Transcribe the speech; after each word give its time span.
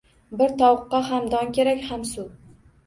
Bir 0.39 0.55
tovuqqa 0.61 1.03
ham 1.11 1.31
don 1.37 1.55
kerak, 1.59 1.87
ham 1.93 2.11
suv. 2.17 2.31